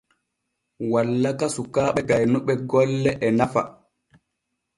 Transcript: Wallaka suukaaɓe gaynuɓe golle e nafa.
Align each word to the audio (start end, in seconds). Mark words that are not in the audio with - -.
Wallaka 0.91 1.45
suukaaɓe 1.55 2.01
gaynuɓe 2.09 2.53
golle 2.69 3.11
e 3.25 3.27
nafa. 3.37 3.61